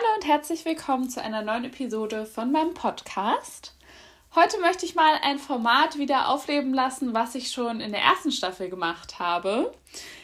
Hallo 0.00 0.14
und 0.16 0.26
herzlich 0.26 0.64
willkommen 0.64 1.10
zu 1.10 1.20
einer 1.22 1.42
neuen 1.42 1.64
Episode 1.64 2.24
von 2.24 2.50
meinem 2.50 2.72
Podcast. 2.72 3.74
Heute 4.34 4.58
möchte 4.60 4.86
ich 4.86 4.94
mal 4.94 5.14
ein 5.22 5.38
Format 5.38 5.98
wieder 5.98 6.28
aufleben 6.28 6.72
lassen, 6.72 7.12
was 7.12 7.34
ich 7.34 7.50
schon 7.50 7.82
in 7.82 7.92
der 7.92 8.00
ersten 8.00 8.32
Staffel 8.32 8.70
gemacht 8.70 9.18
habe. 9.18 9.74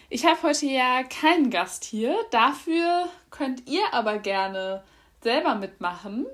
Ich 0.08 0.24
habe 0.24 0.42
heute 0.44 0.64
ja 0.64 1.02
keinen 1.02 1.50
Gast 1.50 1.84
hier, 1.84 2.16
dafür 2.30 3.10
könnt 3.30 3.68
ihr 3.68 3.82
aber 3.92 4.18
gerne 4.18 4.82
selber 5.20 5.56
mitmachen. 5.56 6.26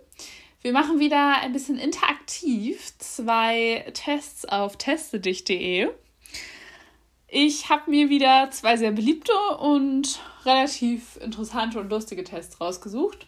Wir 0.60 0.72
machen 0.72 1.00
wieder 1.00 1.40
ein 1.40 1.52
bisschen 1.52 1.78
interaktiv 1.78 2.96
zwei 2.98 3.90
Tests 3.92 4.44
auf 4.44 4.76
testedich.de. 4.76 5.88
Ich 7.26 7.70
habe 7.70 7.90
mir 7.90 8.08
wieder 8.08 8.50
zwei 8.52 8.76
sehr 8.76 8.92
beliebte 8.92 9.32
und 9.58 10.20
relativ 10.44 11.16
interessante 11.16 11.80
und 11.80 11.90
lustige 11.90 12.22
Tests 12.22 12.60
rausgesucht. 12.60 13.26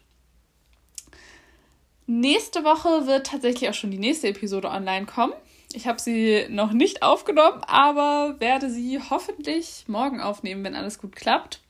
Nächste 2.07 2.64
Woche 2.64 3.07
wird 3.07 3.26
tatsächlich 3.26 3.68
auch 3.71 3.75
schon 3.75 3.90
die 3.90 3.99
nächste 3.99 4.29
Episode 4.29 4.68
online 4.68 5.07
kommen. 5.07 5.32
Ich 5.72 5.86
habe 5.86 6.00
sie 6.00 6.46
noch 6.50 6.72
nicht 6.72 7.03
aufgenommen, 7.03 7.62
aber 7.64 8.36
werde 8.39 8.71
sie 8.71 9.00
hoffentlich 9.11 9.85
morgen 9.86 10.21
aufnehmen, 10.21 10.62
wenn 10.64 10.76
alles 10.76 10.98
gut 10.98 11.17
klappt. 11.17 11.61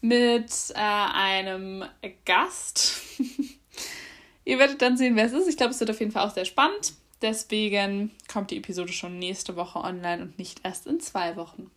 Mit 0.00 0.52
äh, 0.74 0.78
einem 0.78 1.84
Gast. 2.24 3.02
Ihr 4.44 4.58
werdet 4.58 4.80
dann 4.80 4.96
sehen, 4.96 5.16
wer 5.16 5.26
es 5.26 5.32
ist. 5.32 5.48
Ich 5.48 5.56
glaube, 5.56 5.72
es 5.72 5.80
wird 5.80 5.90
auf 5.90 6.00
jeden 6.00 6.12
Fall 6.12 6.26
auch 6.26 6.34
sehr 6.34 6.44
spannend. 6.44 6.92
Deswegen 7.20 8.12
kommt 8.32 8.50
die 8.50 8.58
Episode 8.58 8.92
schon 8.92 9.18
nächste 9.18 9.56
Woche 9.56 9.80
online 9.80 10.22
und 10.22 10.38
nicht 10.38 10.60
erst 10.62 10.86
in 10.86 11.00
zwei 11.00 11.34
Wochen. 11.36 11.70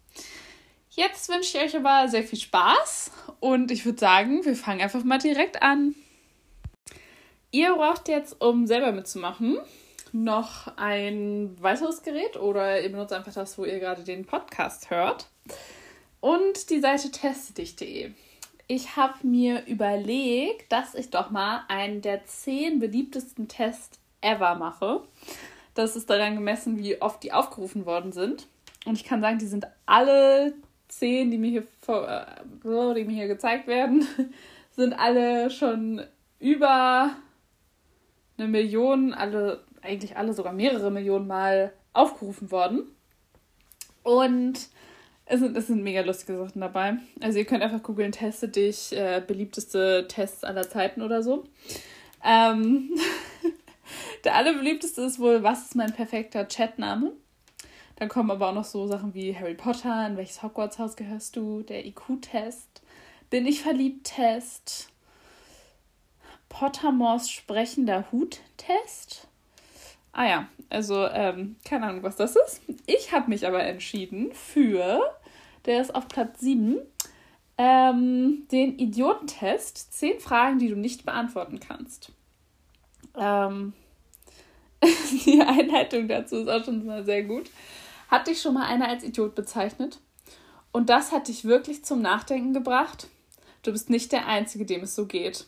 Jetzt 0.92 1.30
wünsche 1.30 1.58
ich 1.58 1.64
euch 1.64 1.76
aber 1.76 2.10
sehr 2.10 2.24
viel 2.24 2.38
Spaß 2.38 3.12
und 3.40 3.72
ich 3.72 3.86
würde 3.86 3.98
sagen, 3.98 4.46
wir 4.46 4.56
fangen 4.56 4.82
einfach 4.82 5.04
mal 5.04 5.18
direkt 5.18 5.64
an. 5.64 5.96
Ihr 7.52 7.76
braucht 7.76 8.08
jetzt, 8.08 8.40
um 8.42 8.66
selber 8.66 8.94
mitzumachen, 8.94 9.58
noch 10.14 10.78
ein 10.78 11.58
weiteres 11.60 12.02
Gerät 12.02 12.38
oder 12.38 12.82
ihr 12.82 12.90
benutzt 12.90 13.12
einfach 13.12 13.34
das, 13.34 13.58
wo 13.58 13.66
ihr 13.66 13.80
gerade 13.80 14.04
den 14.04 14.26
Podcast 14.26 14.90
hört. 14.90 15.28
Und 16.22 16.70
die 16.70 16.80
Seite 16.80 17.12
testedich.de. 17.12 18.12
Ich 18.68 18.96
habe 18.96 19.28
mir 19.28 19.66
überlegt, 19.68 20.72
dass 20.72 20.96
ich 20.96 21.10
doch 21.10 21.30
mal 21.30 21.64
einen 21.68 22.02
der 22.02 22.26
zehn 22.26 22.80
beliebtesten 22.80 23.50
Tests 23.50 24.00
ever 24.22 24.56
mache. 24.56 25.02
Das 25.74 25.98
ist 25.98 26.10
daran 26.10 26.36
gemessen, 26.36 26.78
wie 26.78 27.02
oft 27.02 27.22
die 27.22 27.34
aufgerufen 27.34 27.86
worden 27.86 28.14
sind. 28.14 28.48
Und 28.86 28.96
ich 28.96 29.04
kann 29.04 29.20
sagen, 29.20 29.40
die 29.40 29.48
sind 29.48 29.68
alle 29.86 30.54
zehn, 30.88 31.32
die 31.32 31.38
mir 31.38 31.50
hier, 31.50 31.68
vor, 31.82 32.08
äh, 32.08 32.94
die 32.96 33.04
mir 33.04 33.16
hier 33.16 33.28
gezeigt 33.28 33.68
werden, 33.68 34.08
sind 34.72 34.94
alle 34.94 35.50
schon 35.50 36.06
über 36.40 37.12
eine 38.42 38.52
Million, 38.52 39.14
alle, 39.14 39.64
eigentlich 39.82 40.18
alle 40.18 40.34
sogar 40.34 40.54
mehrere 40.54 40.92
Millionen 40.92 41.28
Mal 41.28 41.74
aufgerufen 41.94 42.52
worden. 42.52 42.84
Und 44.04 44.68
es 45.26 45.40
sind, 45.40 45.56
es 45.56 45.68
sind 45.68 45.84
mega 45.84 46.02
lustige 46.02 46.38
Sachen 46.38 46.60
dabei. 46.60 46.98
Also 47.22 47.40
ihr 47.40 47.46
könnt 47.46 47.64
einfach 47.64 47.84
googeln, 47.84 48.12
teste 48.12 48.50
dich, 48.50 48.92
äh, 48.94 49.24
beliebteste 49.26 50.08
Tests 50.08 50.44
aller 50.44 50.68
Zeiten 50.70 51.02
oder 51.02 51.24
so. 51.24 51.46
Ähm, 52.24 52.90
der 54.24 54.36
allerbeliebteste 54.36 55.02
ist 55.02 55.20
wohl, 55.20 55.44
was 55.44 55.64
ist 55.68 55.76
mein 55.76 55.94
perfekter 55.94 56.46
Chatname? 56.46 57.14
Dann 57.96 58.10
kommen 58.10 58.32
aber 58.32 58.50
auch 58.50 58.56
noch 58.56 58.66
so 58.66 58.88
Sachen 58.88 59.14
wie 59.14 59.36
Harry 59.36 59.54
Potter, 59.54 60.08
in 60.08 60.18
welches 60.18 60.42
Hogwarts-Haus 60.42 60.96
gehörst 60.96 61.36
du, 61.36 61.62
der 61.62 61.86
IQ-Test, 61.86 62.82
bin 63.30 63.46
ich 63.46 63.62
verliebt-Test, 63.62 64.91
Pottermores 66.52 67.32
sprechender 67.32 68.12
Hut-Test. 68.12 69.28
Ah 70.12 70.28
ja, 70.28 70.48
also 70.70 71.08
ähm, 71.08 71.56
keine 71.64 71.88
Ahnung, 71.88 72.04
was 72.04 72.18
das 72.18 72.36
ist. 72.36 72.62
Ich 72.86 73.14
habe 73.14 73.30
mich 73.30 73.48
aber 73.48 73.64
entschieden 73.64 74.34
für, 74.34 75.02
der 75.66 75.82
ist 75.82 75.96
auf 75.96 76.10
Platz 76.10 76.42
7, 76.42 76.78
ähm, 77.58 78.48
den 78.52 78.78
Idiotentest. 78.78 79.94
Zehn 79.94 80.20
Fragen, 80.20 80.60
die 80.60 80.68
du 80.68 80.76
nicht 80.76 81.06
beantworten 81.06 81.62
kannst. 81.62 82.12
Ähm, 83.18 83.72
die 85.26 85.42
Einleitung 85.42 86.10
dazu 86.10 86.36
ist 86.38 86.50
auch 86.50 86.66
schon 86.66 86.86
mal 86.86 87.06
sehr 87.06 87.24
gut. 87.24 87.50
Hat 88.10 88.28
dich 88.28 88.42
schon 88.42 88.56
mal 88.56 88.66
einer 88.66 88.90
als 88.90 89.06
Idiot 89.06 89.36
bezeichnet? 89.36 90.00
Und 90.74 90.90
das 90.90 91.14
hat 91.14 91.30
dich 91.30 91.46
wirklich 91.46 91.86
zum 91.86 92.02
Nachdenken 92.02 92.54
gebracht? 92.54 93.08
Du 93.64 93.72
bist 93.72 93.90
nicht 93.90 94.12
der 94.12 94.28
Einzige, 94.28 94.66
dem 94.66 94.82
es 94.82 94.96
so 94.96 95.06
geht. 95.06 95.46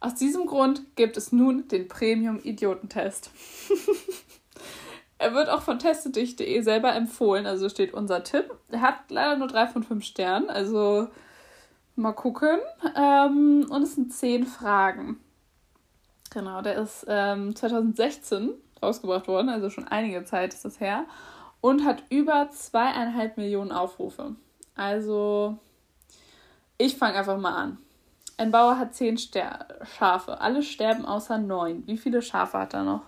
Aus 0.00 0.14
diesem 0.14 0.46
Grund 0.46 0.82
gibt 0.96 1.16
es 1.16 1.32
nun 1.32 1.68
den 1.68 1.88
Premium-Idiotentest. 1.88 3.30
er 5.18 5.34
wird 5.34 5.48
auch 5.48 5.62
von 5.62 5.78
testedich.de 5.78 6.60
selber 6.60 6.94
empfohlen, 6.94 7.46
also 7.46 7.68
steht 7.68 7.94
unser 7.94 8.22
Tipp. 8.22 8.54
Er 8.68 8.82
hat 8.82 9.10
leider 9.10 9.36
nur 9.36 9.48
drei 9.48 9.66
von 9.66 9.82
fünf 9.82 10.04
Sternen, 10.04 10.50
also 10.50 11.08
mal 11.96 12.12
gucken. 12.12 12.58
Ähm, 12.94 13.66
und 13.70 13.82
es 13.82 13.94
sind 13.94 14.12
zehn 14.12 14.46
Fragen. 14.46 15.18
Genau, 16.30 16.60
der 16.60 16.76
ist 16.76 17.06
ähm, 17.08 17.56
2016 17.56 18.50
rausgebracht 18.82 19.26
worden, 19.26 19.48
also 19.48 19.70
schon 19.70 19.88
einige 19.88 20.24
Zeit 20.24 20.52
ist 20.52 20.66
das 20.66 20.80
her 20.80 21.06
und 21.62 21.84
hat 21.84 22.02
über 22.10 22.50
zweieinhalb 22.50 23.38
Millionen 23.38 23.72
Aufrufe. 23.72 24.36
Also, 24.74 25.56
ich 26.76 26.96
fange 26.96 27.16
einfach 27.18 27.38
mal 27.38 27.56
an. 27.56 27.78
Ein 28.38 28.50
Bauer 28.50 28.78
hat 28.78 28.94
zehn 28.94 29.16
Ster 29.16 29.66
Schafe. 29.84 30.40
Alle 30.40 30.62
sterben 30.62 31.06
außer 31.06 31.38
neun. 31.38 31.86
Wie 31.86 31.96
viele 31.96 32.20
Schafe 32.20 32.58
hat 32.58 32.74
er 32.74 32.84
noch? 32.84 33.02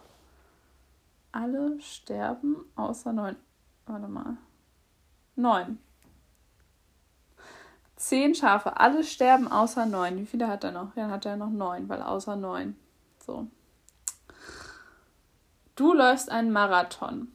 Alle 1.33 1.79
sterben 1.81 2.57
außer 2.77 3.13
neun. 3.13 3.37
Warte 3.87 4.09
mal. 4.09 4.39
Neun. 5.37 5.79
Zehn 7.97 8.35
Schafe. 8.35 8.79
Alle 8.79 9.05
sterben 9.05 9.49
außer 9.49 9.85
neun. 9.85 10.17
Wie 10.17 10.27
viele 10.27 10.49
hat 10.49 10.65
er 10.65 10.73
noch? 10.73 10.97
Ja, 10.97 11.11
hat 11.11 11.27
er 11.27 11.37
noch 11.37 11.51
neun, 11.51 11.91
weil 11.91 12.01
außer 12.01 12.37
neun. 12.37 12.77
So. 13.19 13.49
Du 15.77 15.93
läufst 15.93 16.31
einen 16.31 16.53
Marathon. 16.53 17.31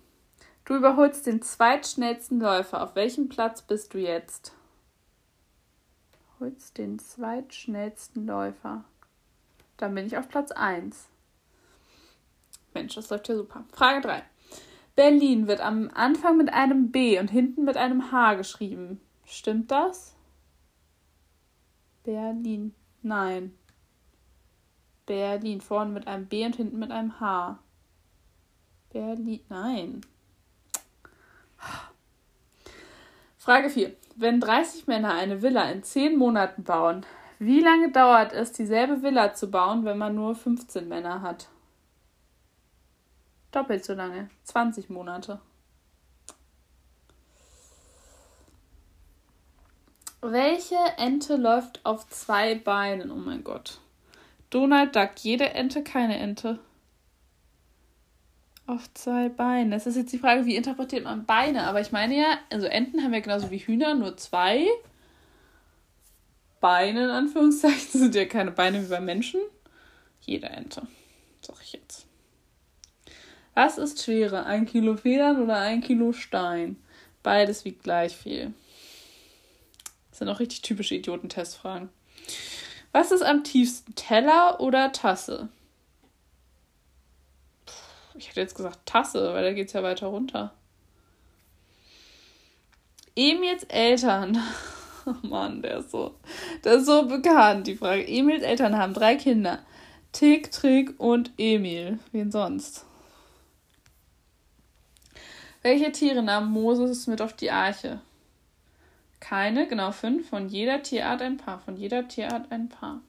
Du 0.65 0.75
überholst 0.75 1.27
den 1.27 1.43
zweitschnellsten 1.43 2.39
Läufer. 2.39 2.81
Auf 2.81 2.95
welchem 2.95 3.29
Platz 3.29 3.61
bist 3.61 3.93
du 3.93 3.99
jetzt? 3.99 4.53
Holst 6.43 6.77
den 6.77 6.99
zweitschnellsten 6.99 8.27
Läufer. 8.27 8.83
Dann 9.77 9.95
bin 9.95 10.05
ich 10.05 10.17
auf 10.17 10.27
Platz 10.27 10.51
1. 10.51 11.07
Mensch, 12.73 12.95
das 12.95 13.09
läuft 13.09 13.29
ja 13.29 13.37
super. 13.37 13.63
Frage 13.71 14.01
3. 14.01 14.23
Berlin 14.97 15.47
wird 15.47 15.61
am 15.61 15.89
Anfang 15.93 16.35
mit 16.35 16.51
einem 16.51 16.91
B 16.91 17.17
und 17.17 17.31
hinten 17.31 17.63
mit 17.63 17.77
einem 17.77 18.11
H 18.11 18.33
geschrieben. 18.33 18.99
Stimmt 19.23 19.71
das? 19.71 20.17
Berlin. 22.03 22.75
Nein. 23.03 23.57
Berlin. 25.05 25.61
Vorne 25.61 25.91
mit 25.91 26.07
einem 26.07 26.25
B 26.25 26.45
und 26.45 26.57
hinten 26.57 26.77
mit 26.77 26.91
einem 26.91 27.21
H. 27.21 27.57
Berlin. 28.89 29.39
Nein. 29.47 30.01
Frage 33.43 33.69
4. 33.69 33.93
Wenn 34.15 34.39
30 34.39 34.87
Männer 34.87 35.15
eine 35.15 35.41
Villa 35.41 35.69
in 35.69 35.83
10 35.83 36.17
Monaten 36.17 36.63
bauen, 36.63 37.05
wie 37.39 37.59
lange 37.59 37.91
dauert 37.91 38.31
es, 38.31 38.53
dieselbe 38.53 39.03
Villa 39.03 39.33
zu 39.33 39.51
bauen, 39.51 39.83
wenn 39.83 39.97
man 39.97 40.15
nur 40.15 40.33
15 40.33 40.87
Männer 40.87 41.21
hat? 41.21 41.49
Doppelt 43.51 43.83
so 43.83 43.95
lange. 43.95 44.29
20 44.45 44.89
Monate. 44.89 45.41
Welche 50.21 50.79
Ente 50.95 51.35
läuft 51.35 51.85
auf 51.85 52.07
zwei 52.07 52.55
Beinen? 52.55 53.11
Oh 53.11 53.17
mein 53.17 53.43
Gott. 53.43 53.81
Donald 54.51 54.95
Duck. 54.95 55.15
Jede 55.17 55.49
Ente, 55.49 55.83
keine 55.83 56.17
Ente. 56.17 56.59
Auf 58.65 58.93
zwei 58.93 59.27
Beinen. 59.29 59.71
Das 59.71 59.87
ist 59.87 59.97
jetzt 59.97 60.13
die 60.13 60.17
Frage, 60.17 60.45
wie 60.45 60.55
interpretiert 60.55 61.03
man 61.03 61.25
Beine? 61.25 61.63
Aber 61.67 61.81
ich 61.81 61.91
meine 61.91 62.17
ja, 62.17 62.37
also 62.49 62.65
Enten 62.65 63.03
haben 63.03 63.13
ja 63.13 63.19
genauso 63.19 63.51
wie 63.51 63.57
Hühner 63.57 63.93
nur 63.93 64.15
zwei 64.15 64.67
Beine, 66.61 67.03
in 67.05 67.09
Anführungszeichen. 67.09 67.89
Das 67.91 68.01
sind 68.01 68.15
ja 68.15 68.25
keine 68.25 68.51
Beine 68.51 68.81
wie 68.81 68.89
bei 68.89 69.01
Menschen. 69.01 69.41
Jede 70.21 70.47
Ente. 70.47 70.87
Sag 71.41 71.57
ich 71.61 71.73
jetzt. 71.73 72.07
Was 73.53 73.77
ist 73.77 74.01
schwerer? 74.01 74.45
Ein 74.45 74.65
Kilo 74.65 74.95
Federn 74.95 75.43
oder 75.43 75.57
ein 75.57 75.81
Kilo 75.81 76.13
Stein? 76.13 76.77
Beides 77.21 77.65
wiegt 77.65 77.83
gleich 77.83 78.15
viel. 78.15 78.53
Das 80.09 80.19
sind 80.19 80.29
auch 80.29 80.39
richtig 80.39 80.61
typische 80.61 80.95
Idiotentestfragen. 80.95 81.89
Was 82.93 83.11
ist 83.11 83.23
am 83.23 83.43
tiefsten? 83.43 83.93
Teller 83.95 84.59
oder 84.61 84.91
Tasse? 84.91 85.49
Ich 88.15 88.29
hätte 88.29 88.41
jetzt 88.41 88.55
gesagt 88.55 88.79
Tasse, 88.85 89.33
weil 89.33 89.43
da 89.43 89.53
geht 89.53 89.67
es 89.67 89.73
ja 89.73 89.83
weiter 89.83 90.07
runter. 90.07 90.53
Emils 93.15 93.63
Eltern 93.65 94.39
Oh 95.05 95.15
Mann, 95.27 95.61
der 95.61 95.79
ist 95.79 95.91
so, 95.91 96.15
der 96.63 96.75
ist 96.75 96.85
so 96.85 97.05
bekannt, 97.05 97.67
die 97.67 97.75
Frage. 97.75 98.07
Emils 98.07 98.43
Eltern 98.43 98.77
haben 98.77 98.93
drei 98.93 99.15
Kinder. 99.15 99.59
Tick, 100.11 100.51
Trick 100.51 100.99
und 100.99 101.31
Emil. 101.37 101.99
Wen 102.11 102.31
sonst? 102.31 102.85
Welche 105.61 105.91
Tiere 105.91 106.21
nahm 106.21 106.51
Moses 106.51 107.07
mit 107.07 107.21
auf 107.21 107.33
die 107.33 107.51
Arche? 107.51 107.99
Keine, 109.19 109.67
genau 109.67 109.91
fünf. 109.91 110.29
Von 110.29 110.49
jeder 110.49 110.83
Tierart 110.83 111.21
ein 111.21 111.37
Paar. 111.37 111.59
Von 111.59 111.77
jeder 111.77 112.07
Tierart 112.07 112.51
ein 112.51 112.69
Paar. 112.69 113.01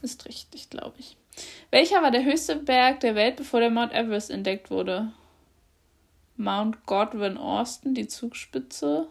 Ist 0.00 0.26
richtig, 0.26 0.70
glaube 0.70 0.96
ich. 0.98 1.17
Welcher 1.70 2.02
war 2.02 2.10
der 2.10 2.24
höchste 2.24 2.56
Berg 2.56 3.00
der 3.00 3.14
Welt, 3.14 3.36
bevor 3.36 3.60
der 3.60 3.70
Mount 3.70 3.92
Everest 3.92 4.30
entdeckt 4.30 4.70
wurde? 4.70 5.12
Mount 6.36 6.86
Godwin 6.86 7.36
Austin, 7.36 7.94
die 7.94 8.08
Zugspitze. 8.08 9.08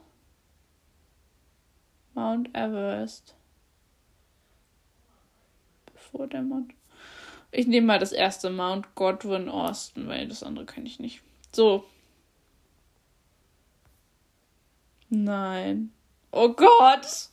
Mount 2.16 2.50
Everest. 2.56 3.36
Bevor 5.94 6.26
der 6.26 6.42
Mount. 6.42 6.74
Ich 7.52 7.68
nehme 7.68 7.88
mal 7.88 8.00
das 8.00 8.12
erste 8.12 8.50
Mount 8.50 8.96
Godwin 8.96 9.50
Austin, 9.50 10.08
weil 10.08 10.28
das 10.28 10.42
andere 10.42 10.66
kann 10.66 10.86
ich 10.86 11.00
nicht. 11.00 11.22
So. 11.52 11.86
Nein. 15.10 15.92
Oh 16.32 16.50
Gott. 16.50 17.30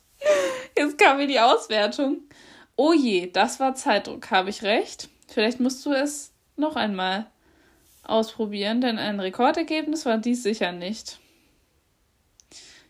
Jetzt 0.77 0.97
kam 0.97 1.17
mir 1.17 1.27
die 1.27 1.39
Auswertung. 1.39 2.21
Oh 2.75 2.93
je, 2.93 3.31
das 3.31 3.59
war 3.59 3.75
Zeitdruck, 3.75 4.29
habe 4.31 4.49
ich 4.49 4.61
recht? 4.61 5.09
Vielleicht 5.27 5.59
musst 5.59 5.85
du 5.85 5.91
es 5.91 6.31
noch 6.55 6.75
einmal 6.75 7.27
ausprobieren, 8.03 8.81
denn 8.81 8.97
ein 8.97 9.19
Rekordergebnis 9.19 10.05
war 10.05 10.17
dies 10.17 10.43
sicher 10.43 10.71
nicht. 10.71 11.19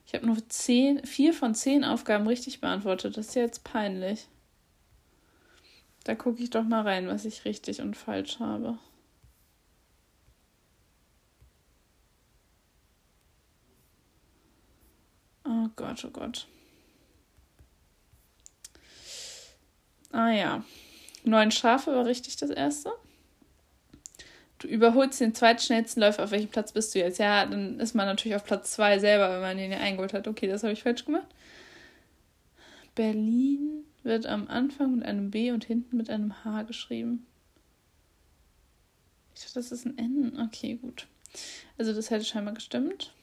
Ich 0.06 0.14
habe 0.14 0.26
nur 0.26 0.38
zehn, 0.50 1.06
vier 1.06 1.34
von 1.34 1.56
zehn 1.56 1.84
Aufgaben 1.84 2.28
richtig 2.28 2.62
beantwortet. 2.62 3.18
Das 3.18 3.30
ist 3.30 3.36
jetzt 3.36 3.64
peinlich. 3.64 4.28
Da 6.04 6.14
gucke 6.14 6.44
ich 6.44 6.52
doch 6.52 6.64
mal 6.64 6.82
rein, 6.82 7.08
was 7.08 7.26
ich 7.26 7.46
richtig 7.46 7.82
und 7.82 7.98
falsch 7.98 8.40
habe. 8.40 8.78
Oh 15.44 15.70
Gott, 15.76 16.06
oh 16.06 16.12
Gott. 16.12 16.48
Ah 20.12 20.30
ja. 20.30 20.64
Neun 21.26 21.52
Schafe 21.52 21.92
war 21.96 22.06
richtig 22.06 22.38
das 22.38 22.50
erste. 22.50 22.92
Du 24.60 24.68
überholst 24.68 25.20
den 25.20 25.36
zweitschnellsten 25.36 26.02
Läufer. 26.02 26.24
Auf 26.24 26.32
welchem 26.32 26.50
Platz 26.50 26.72
bist 26.72 26.96
du 26.96 27.00
jetzt? 27.00 27.20
Ja, 27.20 27.46
dann 27.46 27.80
ist 27.80 27.94
man 27.94 28.06
natürlich 28.06 28.36
auf 28.36 28.46
Platz 28.46 28.72
zwei 28.72 29.00
selber, 29.00 29.30
wenn 29.32 29.42
man 29.42 29.58
den 29.58 29.72
ja 29.72 29.80
eingeholt 29.80 30.14
hat. 30.14 30.28
Okay, 30.28 30.48
das 30.48 30.64
habe 30.64 30.74
ich 30.74 30.84
falsch 30.84 31.06
gemacht. 31.06 31.28
Berlin 32.94 33.84
wird 34.04 34.26
am 34.26 34.48
Anfang 34.48 34.96
mit 34.96 35.06
einem 35.06 35.32
B 35.32 35.52
und 35.52 35.66
hinten 35.66 35.98
mit 35.98 36.10
einem 36.10 36.46
H 36.46 36.64
geschrieben. 36.64 37.26
Ich 39.36 39.42
dachte, 39.42 39.56
das 39.56 39.72
ist 39.72 39.86
ein 39.86 39.98
N. 39.98 40.40
Okay, 40.40 40.76
gut. 40.76 41.08
Also 41.78 41.94
das 41.94 42.10
hätte 42.10 42.24
scheinbar 42.24 42.54
gestimmt. 42.54 43.14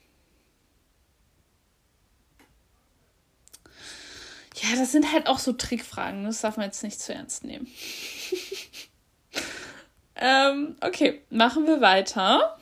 Ja, 4.55 4.77
das 4.77 4.91
sind 4.91 5.11
halt 5.11 5.27
auch 5.27 5.39
so 5.39 5.53
Trickfragen. 5.53 6.25
Das 6.25 6.41
darf 6.41 6.57
man 6.57 6.67
jetzt 6.67 6.83
nicht 6.83 6.99
zu 6.99 7.13
ernst 7.13 7.43
nehmen. 7.43 7.67
ähm, 10.15 10.75
okay, 10.81 11.21
machen 11.29 11.65
wir 11.65 11.81
weiter. 11.81 12.57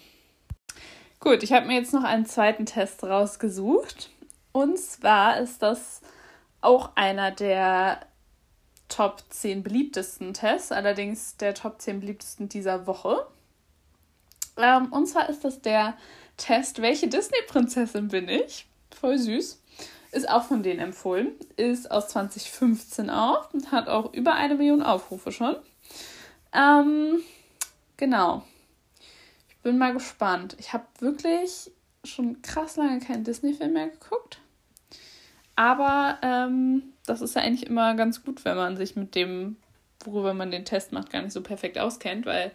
Gut, 1.20 1.44
ich 1.44 1.52
habe 1.52 1.68
mir 1.68 1.76
jetzt 1.76 1.94
noch 1.94 2.04
einen 2.04 2.26
zweiten 2.26 2.66
Test 2.66 3.04
rausgesucht. 3.04 4.10
Und 4.54 4.80
zwar 4.80 5.40
ist 5.40 5.62
das 5.62 6.02
auch 6.62 6.96
einer 6.96 7.32
der 7.32 8.00
Top 8.88 9.24
10 9.30 9.64
beliebtesten 9.64 10.34
Tests, 10.34 10.72
allerdings 10.72 11.38
der 11.38 11.54
Top 11.54 11.82
10 11.82 12.02
beliebtesten 12.02 12.50
dieser 12.50 12.88
Woche. 12.88 13.26
Ähm, 14.58 14.92
und 14.92 15.08
zwar 15.08 15.30
ist 15.30 15.44
das 15.44 15.62
der 15.62 15.96
Test, 16.38 16.82
welche 16.82 17.08
Disney-Prinzessin 17.08 18.10
bin 18.10 18.28
ich? 18.28 18.68
Voll 19.00 19.18
süß. 19.18 19.62
Ist 20.12 20.30
auch 20.30 20.44
von 20.44 20.62
denen 20.62 20.80
empfohlen. 20.80 21.30
Ist 21.56 21.90
aus 21.90 22.10
2015 22.10 23.10
auch 23.10 23.54
und 23.54 23.72
hat 23.72 23.88
auch 23.88 24.14
über 24.14 24.34
eine 24.34 24.56
Million 24.56 24.84
Aufrufe 24.84 25.32
schon. 25.32 25.56
Ähm, 26.54 27.22
genau. 27.98 28.44
Ich 29.50 29.58
bin 29.64 29.78
mal 29.78 29.94
gespannt. 29.94 30.56
Ich 30.60 30.74
habe 30.74 30.86
wirklich 31.00 31.72
schon 32.04 32.42
krass 32.42 32.76
lange 32.76 33.00
keinen 33.00 33.24
Disney-Film 33.24 33.74
mehr 33.74 33.88
geguckt. 33.88 34.40
Aber 35.56 36.18
ähm, 36.24 36.84
das 37.06 37.22
ist 37.22 37.36
ja 37.36 37.42
eigentlich 37.42 37.70
immer 37.70 37.94
ganz 37.96 38.24
gut, 38.24 38.44
wenn 38.44 38.58
man 38.58 38.76
sich 38.76 38.96
mit 38.96 39.16
dem, 39.16 39.58
worüber 40.04 40.34
man 40.34 40.52
den 40.52 40.66
Test 40.66 40.92
macht, 40.92 41.12
gar 41.12 41.22
nicht 41.22 41.34
so 41.34 41.42
perfekt 41.42 41.78
auskennt, 41.78 42.26
weil 42.26 42.52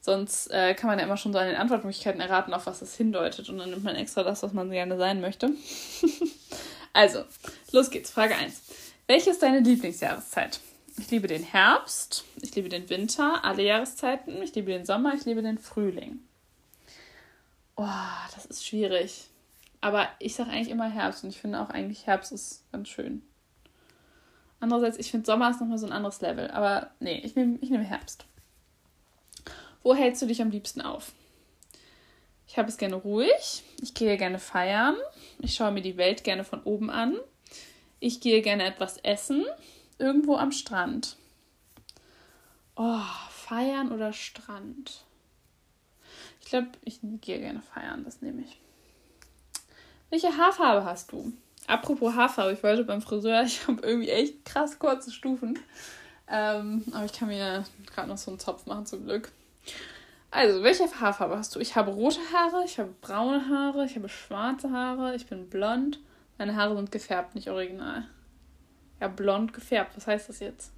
sonst 0.00 0.50
äh, 0.52 0.74
kann 0.74 0.88
man 0.88 0.98
ja 0.98 1.04
immer 1.04 1.16
schon 1.16 1.32
so 1.32 1.38
an 1.38 1.46
den 1.46 1.56
Antwortmöglichkeiten 1.56 2.20
erraten, 2.20 2.54
auf 2.54 2.66
was 2.66 2.80
das 2.80 2.96
hindeutet. 2.96 3.48
Und 3.48 3.58
dann 3.58 3.70
nimmt 3.70 3.84
man 3.84 3.96
extra 3.96 4.22
das, 4.22 4.42
was 4.42 4.52
man 4.52 4.70
gerne 4.70 4.96
sein 4.96 5.20
möchte. 5.20 5.50
Also, 6.96 7.24
los 7.72 7.90
geht's. 7.90 8.10
Frage 8.10 8.34
1. 8.34 8.62
Welche 9.06 9.28
ist 9.28 9.42
deine 9.42 9.60
Lieblingsjahreszeit? 9.60 10.60
Ich 10.96 11.10
liebe 11.10 11.28
den 11.28 11.42
Herbst, 11.42 12.24
ich 12.40 12.54
liebe 12.54 12.70
den 12.70 12.88
Winter, 12.88 13.44
alle 13.44 13.62
Jahreszeiten, 13.62 14.40
ich 14.40 14.54
liebe 14.54 14.72
den 14.72 14.86
Sommer, 14.86 15.12
ich 15.12 15.26
liebe 15.26 15.42
den 15.42 15.58
Frühling. 15.58 16.20
Oh, 17.76 17.84
das 18.34 18.46
ist 18.46 18.66
schwierig. 18.66 19.26
Aber 19.82 20.08
ich 20.20 20.34
sage 20.34 20.48
eigentlich 20.48 20.70
immer 20.70 20.88
Herbst 20.88 21.22
und 21.22 21.28
ich 21.28 21.38
finde 21.38 21.60
auch 21.60 21.68
eigentlich 21.68 22.06
Herbst 22.06 22.32
ist 22.32 22.64
ganz 22.72 22.88
schön. 22.88 23.20
Andererseits, 24.58 24.96
ich 24.96 25.10
finde 25.10 25.26
Sommer 25.26 25.50
ist 25.50 25.60
nochmal 25.60 25.76
so 25.76 25.84
ein 25.84 25.92
anderes 25.92 26.22
Level. 26.22 26.50
Aber 26.50 26.92
nee, 26.98 27.20
ich 27.22 27.36
nehme 27.36 27.58
ich 27.60 27.68
nehm 27.68 27.82
Herbst. 27.82 28.24
Wo 29.82 29.94
hältst 29.94 30.22
du 30.22 30.26
dich 30.26 30.40
am 30.40 30.50
liebsten 30.50 30.80
auf? 30.80 31.12
Ich 32.48 32.56
habe 32.56 32.70
es 32.70 32.78
gerne 32.78 32.94
ruhig. 32.96 33.64
Ich 33.82 33.92
gehe 33.92 34.16
gerne 34.16 34.38
feiern. 34.38 34.96
Ich 35.40 35.54
schaue 35.54 35.72
mir 35.72 35.82
die 35.82 35.96
Welt 35.96 36.24
gerne 36.24 36.44
von 36.44 36.62
oben 36.62 36.90
an. 36.90 37.16
Ich 38.00 38.20
gehe 38.20 38.42
gerne 38.42 38.64
etwas 38.64 38.98
essen. 38.98 39.44
Irgendwo 39.98 40.36
am 40.36 40.52
Strand. 40.52 41.16
Oh, 42.74 43.00
feiern 43.30 43.90
oder 43.90 44.12
Strand? 44.12 45.04
Ich 46.40 46.48
glaube, 46.48 46.68
ich 46.84 47.00
gehe 47.02 47.40
gerne 47.40 47.62
feiern. 47.62 48.04
Das 48.04 48.20
nehme 48.20 48.42
ich. 48.42 48.60
Welche 50.10 50.36
Haarfarbe 50.36 50.84
hast 50.84 51.12
du? 51.12 51.32
Apropos 51.66 52.14
Haarfarbe, 52.14 52.52
ich 52.52 52.62
wollte 52.62 52.84
beim 52.84 53.02
Friseur, 53.02 53.42
ich 53.46 53.66
habe 53.66 53.84
irgendwie 53.84 54.10
echt 54.10 54.44
krass 54.44 54.78
kurze 54.78 55.10
Stufen. 55.10 55.58
Ähm, 56.28 56.84
aber 56.92 57.04
ich 57.04 57.12
kann 57.12 57.28
mir 57.28 57.64
gerade 57.92 58.08
noch 58.08 58.18
so 58.18 58.30
einen 58.30 58.40
Zopf 58.40 58.66
machen, 58.66 58.86
zum 58.86 59.04
Glück. 59.04 59.32
Also, 60.36 60.62
welche 60.62 60.84
Haarfarbe 61.00 61.38
hast 61.38 61.56
du? 61.56 61.60
Ich 61.60 61.76
habe 61.76 61.90
rote 61.90 62.20
Haare, 62.30 62.62
ich 62.66 62.78
habe 62.78 62.92
braune 63.00 63.48
Haare, 63.48 63.86
ich 63.86 63.96
habe 63.96 64.10
schwarze 64.10 64.70
Haare, 64.70 65.16
ich 65.16 65.26
bin 65.28 65.48
blond. 65.48 65.98
Meine 66.36 66.54
Haare 66.54 66.76
sind 66.76 66.92
gefärbt, 66.92 67.34
nicht 67.34 67.48
original. 67.48 68.06
Ja, 69.00 69.08
blond 69.08 69.54
gefärbt. 69.54 69.96
Was 69.96 70.06
heißt 70.06 70.28
das 70.28 70.40
jetzt? 70.40 70.72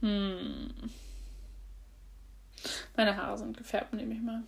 Hm. 0.00 0.74
Meine 2.96 3.16
Haare 3.16 3.38
sind 3.38 3.56
gefärbt, 3.56 3.92
nehme 3.92 4.14
ich 4.14 4.22
mal. 4.22 4.42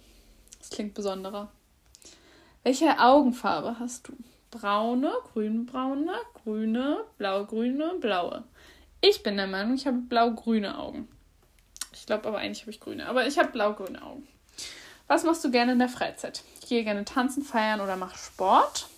Das 0.59 0.71
klingt 0.71 0.95
besonderer. 0.95 1.53
Welche 2.65 2.99
Augenfarbe 2.99 3.79
hast 3.79 4.09
du? 4.09 4.13
Braune, 4.51 5.13
grünbraune, 5.33 6.15
grüne, 6.43 7.05
blaugrüne, 7.17 7.95
blaue. 8.01 8.43
Ich 9.01 9.23
bin 9.23 9.37
der 9.37 9.47
Meinung, 9.47 9.75
ich 9.75 9.87
habe 9.87 9.99
blau-grüne 9.99 10.77
Augen. 10.77 11.07
Ich 11.99 12.07
glaube 12.07 12.29
aber 12.29 12.39
eigentlich 12.39 12.63
habe 12.63 12.71
ich 12.71 12.81
grüne. 12.81 13.09
Aber 13.09 13.27
ich 13.27 13.39
habe 13.39 13.51
blau-grüne 13.51 14.01
Augen. 14.03 14.27
Was 15.09 15.25
machst 15.25 15.45
du 15.45 15.51
gerne 15.51 15.73
in 15.73 15.79
der 15.79 15.89
Freizeit? 15.89 16.43
Ich 16.61 16.69
gehe 16.69 16.85
gerne 16.85 17.05
tanzen, 17.05 17.43
feiern 17.43 17.81
oder 17.81 17.97
mache 17.97 18.17
Sport. 18.17 18.89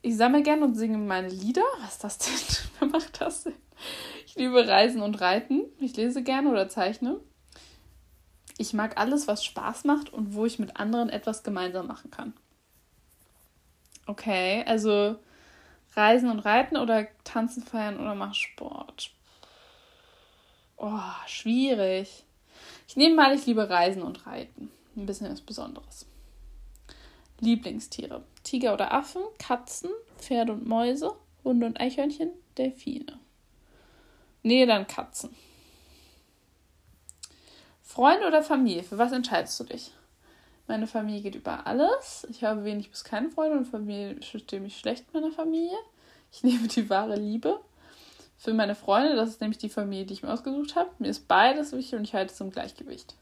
Ich 0.00 0.16
sammle 0.16 0.42
gerne 0.42 0.64
und 0.64 0.74
singe 0.74 0.98
meine 0.98 1.28
Lieder. 1.28 1.64
Was 1.80 1.94
ist 1.94 2.04
das 2.04 2.18
denn? 2.18 2.68
Wer 2.78 2.88
macht 2.88 3.20
das 3.20 3.44
denn? 3.44 3.54
Ich 4.26 4.36
liebe 4.36 4.66
Reisen 4.66 5.02
und 5.02 5.20
Reiten. 5.20 5.62
Ich 5.80 5.96
lese 5.96 6.22
gerne 6.22 6.50
oder 6.50 6.68
zeichne. 6.68 7.18
Ich 8.58 8.72
mag 8.72 8.98
alles, 8.98 9.26
was 9.26 9.44
Spaß 9.44 9.84
macht 9.84 10.12
und 10.12 10.34
wo 10.34 10.46
ich 10.46 10.58
mit 10.58 10.76
anderen 10.76 11.08
etwas 11.08 11.42
gemeinsam 11.42 11.88
machen 11.88 12.10
kann. 12.10 12.34
Okay, 14.06 14.62
also 14.66 15.16
Reisen 15.96 16.30
und 16.30 16.40
Reiten 16.40 16.76
oder 16.76 17.08
tanzen, 17.24 17.64
feiern 17.64 17.98
oder 17.98 18.14
mach 18.14 18.34
Sport. 18.34 19.10
Oh, 20.76 21.00
schwierig. 21.26 22.24
Ich 22.88 22.96
nehme 22.96 23.14
mal, 23.14 23.34
ich 23.34 23.46
liebe 23.46 23.68
Reisen 23.68 24.02
und 24.02 24.26
Reiten. 24.26 24.70
Ein 24.96 25.06
bisschen 25.06 25.30
was 25.30 25.40
Besonderes. 25.40 26.06
Lieblingstiere. 27.40 28.22
Tiger 28.42 28.74
oder 28.74 28.92
Affen, 28.92 29.22
Katzen, 29.38 29.90
Pferde 30.18 30.52
und 30.52 30.66
Mäuse, 30.66 31.12
Hunde 31.42 31.66
und 31.66 31.80
Eichhörnchen, 31.80 32.30
Delfine. 32.56 33.18
Nee, 34.42 34.66
dann 34.66 34.86
Katzen. 34.86 35.34
Freunde 37.82 38.26
oder 38.26 38.42
Familie, 38.42 38.82
für 38.82 38.98
was 38.98 39.12
entscheidest 39.12 39.58
du 39.60 39.64
dich? 39.64 39.92
Meine 40.66 40.86
Familie 40.86 41.22
geht 41.22 41.34
über 41.34 41.66
alles. 41.66 42.26
Ich 42.30 42.42
habe 42.42 42.64
wenig 42.64 42.90
bis 42.90 43.04
keine 43.04 43.30
Freunde 43.30 43.58
und 43.58 43.66
Familie 43.66 44.20
verstehe 44.22 44.60
mich 44.60 44.78
schlecht 44.78 45.12
meiner 45.12 45.30
Familie. 45.30 45.76
Ich 46.32 46.42
nehme 46.42 46.68
die 46.68 46.88
wahre 46.90 47.16
Liebe. 47.16 47.60
Für 48.36 48.52
meine 48.52 48.74
Freunde, 48.74 49.16
das 49.16 49.30
ist 49.30 49.40
nämlich 49.40 49.58
die 49.58 49.68
Familie, 49.68 50.06
die 50.06 50.14
ich 50.14 50.22
mir 50.22 50.32
ausgesucht 50.32 50.76
habe. 50.76 50.90
Mir 50.98 51.08
ist 51.08 51.28
beides 51.28 51.72
wichtig 51.72 51.98
und 51.98 52.04
ich 52.04 52.14
halte 52.14 52.32
es 52.32 52.40
im 52.40 52.50
Gleichgewicht. 52.50 53.14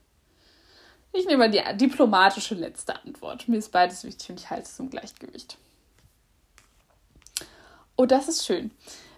Ich 1.13 1.27
nehme 1.27 1.49
mal 1.49 1.51
die 1.51 1.63
diplomatische 1.77 2.55
letzte 2.55 2.97
Antwort. 3.05 3.47
Mir 3.47 3.59
ist 3.59 3.71
beides 3.71 4.03
wichtig 4.03 4.31
und 4.31 4.41
ich 4.41 4.49
halte 4.49 4.65
es 4.65 4.79
im 4.79 4.89
Gleichgewicht. 4.89 5.59
Oh, 7.97 8.07
das 8.07 8.29
ist 8.29 8.47
schön. 8.47 8.71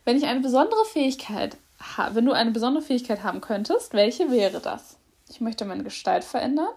Wenn 0.04 0.16
ich 0.16 0.26
eine 0.26 0.40
besondere 0.40 0.84
Fähigkeit 0.86 1.56
habe, 1.78 2.16
wenn 2.16 2.26
du 2.26 2.32
eine 2.32 2.50
besondere 2.50 2.82
Fähigkeit 2.82 3.22
haben 3.22 3.40
könntest, 3.40 3.94
welche 3.94 4.30
wäre 4.30 4.60
das? 4.60 4.98
Ich 5.28 5.40
möchte 5.40 5.64
meine 5.64 5.84
Gestalt 5.84 6.24
verändern. 6.24 6.68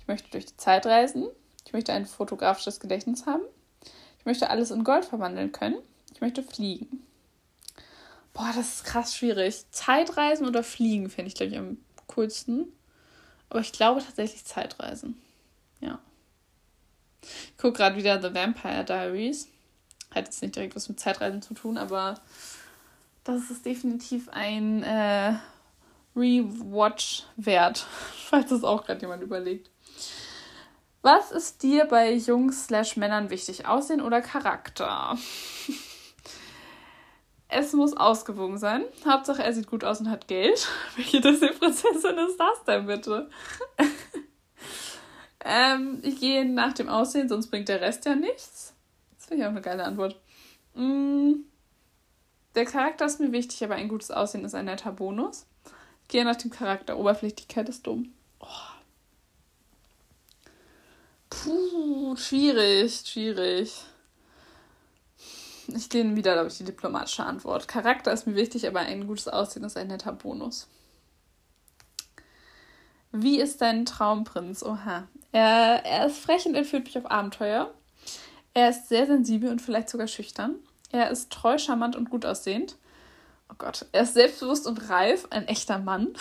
Ich 0.00 0.06
möchte 0.06 0.30
durch 0.30 0.46
die 0.46 0.56
Zeit 0.56 0.86
reisen. 0.86 1.26
Ich 1.66 1.72
möchte 1.72 1.92
ein 1.92 2.06
fotografisches 2.06 2.80
Gedächtnis 2.80 3.26
haben. 3.26 3.42
Ich 4.20 4.24
möchte 4.24 4.50
alles 4.50 4.70
in 4.70 4.84
Gold 4.84 5.04
verwandeln 5.04 5.50
können. 5.50 5.78
Ich 6.14 6.20
möchte 6.20 6.42
fliegen. 6.42 7.04
Boah, 8.32 8.52
das 8.54 8.74
ist 8.74 8.84
krass 8.84 9.16
schwierig. 9.16 9.64
Zeitreisen 9.70 10.46
oder 10.46 10.62
fliegen 10.62 11.10
fände 11.10 11.28
ich, 11.28 11.34
glaube 11.34 11.52
ich, 11.52 11.58
am 11.58 11.78
coolsten. 12.06 12.66
Aber 13.48 13.60
ich 13.60 13.72
glaube 13.72 14.02
tatsächlich 14.02 14.44
Zeitreisen. 14.44 15.20
Ja. 15.80 15.98
Ich 17.22 17.56
gucke 17.58 17.78
gerade 17.78 17.96
wieder 17.96 18.20
The 18.22 18.34
Vampire 18.34 18.84
Diaries. 18.84 19.48
Hat 20.14 20.26
jetzt 20.26 20.42
nicht 20.42 20.56
direkt 20.56 20.76
was 20.76 20.88
mit 20.88 20.98
Zeitreisen 20.98 21.42
zu 21.42 21.54
tun, 21.54 21.76
aber 21.76 22.14
das 23.24 23.50
ist 23.50 23.66
definitiv 23.66 24.28
ein 24.30 24.82
äh, 24.82 25.34
Rewatch 26.16 27.24
wert, 27.36 27.86
falls 28.26 28.50
es 28.50 28.64
auch 28.64 28.84
gerade 28.84 29.00
jemand 29.00 29.22
überlegt. 29.22 29.70
Was 31.02 31.30
ist 31.30 31.62
dir 31.62 31.86
bei 31.86 32.12
Jungs 32.12 32.66
slash 32.66 32.96
Männern 32.96 33.30
wichtig? 33.30 33.66
Aussehen 33.66 34.02
oder 34.02 34.20
Charakter? 34.20 35.16
Es 37.52 37.72
muss 37.72 37.96
ausgewogen 37.96 38.58
sein. 38.58 38.84
Hauptsache, 39.04 39.42
er 39.42 39.52
sieht 39.52 39.66
gut 39.66 39.82
aus 39.82 40.00
und 40.00 40.08
hat 40.08 40.28
Geld. 40.28 40.68
Welche 40.96 41.20
Disney-Prinzessin 41.20 42.16
ist 42.18 42.38
das 42.38 42.64
denn 42.64 42.86
bitte? 42.86 43.28
ähm, 45.44 45.98
ich 46.02 46.20
gehe 46.20 46.44
nach 46.44 46.72
dem 46.74 46.88
Aussehen, 46.88 47.28
sonst 47.28 47.48
bringt 47.48 47.68
der 47.68 47.80
Rest 47.80 48.04
ja 48.04 48.14
nichts. 48.14 48.72
Das 49.16 49.26
finde 49.26 49.42
ich 49.42 49.46
auch 49.46 49.52
eine 49.52 49.62
geile 49.62 49.84
Antwort. 49.84 50.20
Mm, 50.74 51.32
der 52.54 52.64
Charakter 52.66 53.06
ist 53.06 53.18
mir 53.18 53.32
wichtig, 53.32 53.64
aber 53.64 53.74
ein 53.74 53.88
gutes 53.88 54.12
Aussehen 54.12 54.44
ist 54.44 54.54
ein 54.54 54.66
netter 54.66 54.92
Bonus. 54.92 55.46
Ich 56.02 56.08
gehe 56.08 56.24
nach 56.24 56.36
dem 56.36 56.50
Charakter. 56.50 56.98
Oberflächlichkeit 56.98 57.68
ist 57.68 57.84
dumm. 57.86 58.12
Oh. 58.38 58.46
Puh, 61.30 62.16
schwierig, 62.16 63.02
schwierig. 63.06 63.72
Ich 65.74 65.92
lehne 65.92 66.16
wieder, 66.16 66.34
glaube 66.34 66.48
ich, 66.48 66.58
die 66.58 66.64
diplomatische 66.64 67.24
Antwort. 67.24 67.68
Charakter 67.68 68.12
ist 68.12 68.26
mir 68.26 68.34
wichtig, 68.34 68.66
aber 68.66 68.80
ein 68.80 69.06
gutes 69.06 69.28
Aussehen 69.28 69.64
ist 69.64 69.76
ein 69.76 69.88
netter 69.88 70.12
Bonus. 70.12 70.68
Wie 73.12 73.40
ist 73.40 73.60
dein 73.60 73.86
Traumprinz? 73.86 74.62
Oha. 74.62 75.08
Er, 75.32 75.84
er 75.84 76.06
ist 76.06 76.18
frech 76.18 76.46
und 76.46 76.54
entführt 76.54 76.84
mich 76.84 76.98
auf 76.98 77.10
Abenteuer. 77.10 77.72
Er 78.54 78.70
ist 78.70 78.88
sehr 78.88 79.06
sensibel 79.06 79.50
und 79.50 79.60
vielleicht 79.60 79.88
sogar 79.88 80.06
schüchtern. 80.06 80.56
Er 80.92 81.10
ist 81.10 81.30
treu, 81.30 81.58
charmant 81.58 81.96
und 81.96 82.10
gut 82.10 82.26
aussehend. 82.26 82.76
Oh 83.48 83.54
Gott. 83.58 83.86
Er 83.92 84.02
ist 84.02 84.14
selbstbewusst 84.14 84.66
und 84.66 84.90
reif, 84.90 85.26
ein 85.30 85.48
echter 85.48 85.78
Mann. 85.78 86.08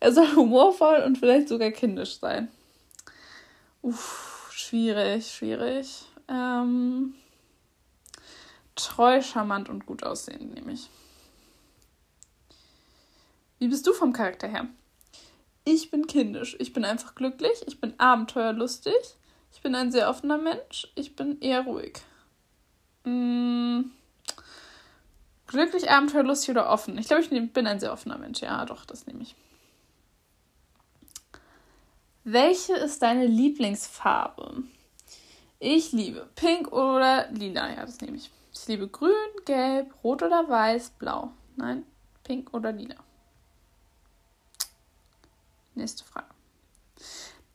Er 0.00 0.12
soll 0.12 0.36
humorvoll 0.36 1.02
und 1.04 1.18
vielleicht 1.18 1.48
sogar 1.48 1.72
kindisch 1.72 2.20
sein. 2.20 2.46
Uff, 3.82 4.48
schwierig, 4.52 5.28
schwierig. 5.28 6.04
Ähm, 6.28 7.14
treu, 8.78 9.20
charmant 9.20 9.68
und 9.68 9.86
gut 9.86 10.04
aussehend, 10.04 10.54
nehme 10.54 10.72
ich. 10.72 10.88
Wie 13.58 13.68
bist 13.68 13.86
du 13.86 13.92
vom 13.92 14.12
Charakter 14.12 14.48
her? 14.48 14.66
Ich 15.64 15.90
bin 15.90 16.06
kindisch. 16.06 16.56
Ich 16.60 16.72
bin 16.72 16.84
einfach 16.84 17.14
glücklich. 17.14 17.62
Ich 17.66 17.80
bin 17.80 17.92
abenteuerlustig. 17.98 18.94
Ich 19.52 19.60
bin 19.60 19.74
ein 19.74 19.90
sehr 19.90 20.08
offener 20.08 20.38
Mensch. 20.38 20.88
Ich 20.94 21.16
bin 21.16 21.40
eher 21.40 21.62
ruhig. 21.62 21.98
Hm, 23.04 23.90
glücklich, 25.46 25.90
abenteuerlustig 25.90 26.50
oder 26.50 26.70
offen? 26.70 26.96
Ich 26.98 27.08
glaube, 27.08 27.22
ich 27.22 27.52
bin 27.52 27.66
ein 27.66 27.80
sehr 27.80 27.92
offener 27.92 28.18
Mensch. 28.18 28.40
Ja, 28.40 28.64
doch, 28.64 28.84
das 28.84 29.06
nehme 29.06 29.22
ich. 29.22 29.34
Welche 32.24 32.74
ist 32.74 33.02
deine 33.02 33.26
Lieblingsfarbe? 33.26 34.62
Ich 35.58 35.92
liebe 35.92 36.28
pink 36.36 36.72
oder 36.72 37.28
lila. 37.30 37.74
Ja, 37.74 37.84
das 37.84 38.00
nehme 38.00 38.16
ich. 38.16 38.30
Ich 38.60 38.66
liebe 38.66 38.88
grün, 38.88 39.12
gelb, 39.44 39.94
rot 40.02 40.22
oder 40.22 40.48
weiß, 40.48 40.90
blau. 40.90 41.32
Nein, 41.56 41.84
pink 42.24 42.52
oder 42.52 42.72
lila. 42.72 42.96
Nächste 45.74 46.04
Frage. 46.04 46.26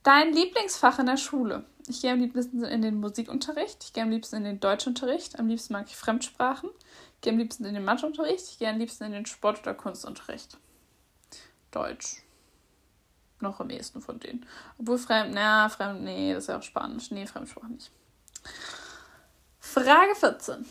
Dein 0.02 0.32
Lieblingsfach 0.32 0.98
in 0.98 1.06
der 1.06 1.18
Schule? 1.18 1.66
Ich 1.86 2.00
gehe 2.00 2.12
am 2.12 2.20
liebsten 2.20 2.64
in 2.64 2.80
den 2.80 3.00
Musikunterricht, 3.00 3.84
ich 3.84 3.92
gehe 3.92 4.02
am 4.02 4.10
liebsten 4.10 4.36
in 4.36 4.44
den 4.44 4.60
Deutschunterricht, 4.60 5.38
am 5.38 5.48
liebsten 5.48 5.74
mag 5.74 5.86
ich 5.88 5.96
Fremdsprachen, 5.96 6.70
ich 7.16 7.20
gehe 7.20 7.32
am 7.32 7.38
liebsten 7.38 7.66
in 7.66 7.74
den 7.74 7.84
Matheunterricht, 7.84 8.48
ich 8.48 8.58
gehe 8.58 8.70
am 8.70 8.78
liebsten 8.78 9.04
in 9.04 9.12
den 9.12 9.26
Sport- 9.26 9.60
oder 9.60 9.74
Kunstunterricht. 9.74 10.56
Deutsch. 11.70 12.22
Noch 13.40 13.60
am 13.60 13.68
ehesten 13.68 14.00
von 14.00 14.18
denen. 14.20 14.46
Obwohl 14.78 14.96
Fremd, 14.96 15.34
na, 15.34 15.68
Fremd, 15.68 16.02
nee, 16.02 16.32
das 16.32 16.44
ist 16.44 16.48
ja 16.48 16.58
auch 16.58 16.62
Spanisch. 16.62 17.10
Nee, 17.10 17.26
Fremdsprachen 17.26 17.74
nicht. 17.74 17.90
Frage 19.60 20.14
14. 20.14 20.64